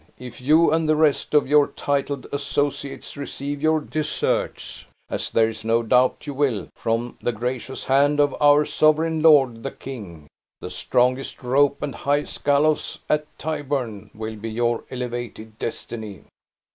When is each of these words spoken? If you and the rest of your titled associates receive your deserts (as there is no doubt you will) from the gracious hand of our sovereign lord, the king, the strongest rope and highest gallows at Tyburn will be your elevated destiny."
If 0.17 0.41
you 0.41 0.71
and 0.71 0.89
the 0.89 0.95
rest 0.95 1.35
of 1.35 1.45
your 1.45 1.67
titled 1.67 2.25
associates 2.31 3.15
receive 3.15 3.61
your 3.61 3.79
deserts 3.79 4.85
(as 5.11 5.29
there 5.29 5.47
is 5.47 5.63
no 5.63 5.83
doubt 5.83 6.25
you 6.25 6.33
will) 6.33 6.69
from 6.75 7.19
the 7.21 7.31
gracious 7.31 7.83
hand 7.83 8.19
of 8.19 8.35
our 8.41 8.65
sovereign 8.65 9.21
lord, 9.21 9.61
the 9.61 9.69
king, 9.69 10.25
the 10.59 10.71
strongest 10.71 11.43
rope 11.43 11.83
and 11.83 11.93
highest 11.93 12.43
gallows 12.43 12.97
at 13.11 13.27
Tyburn 13.37 14.09
will 14.15 14.37
be 14.37 14.49
your 14.49 14.85
elevated 14.89 15.59
destiny." 15.59 16.23